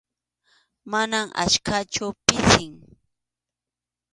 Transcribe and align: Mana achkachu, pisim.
Mana 0.91 1.19
achkachu, 1.43 2.07
pisim. 2.25 2.73